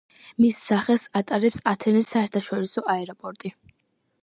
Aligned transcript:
მის 0.45 0.61
სახელს 0.69 1.05
ატარებს 1.19 1.61
ათენის 1.73 2.09
საერთაშორისო 2.15 2.85
აეროპორტი. 2.97 3.57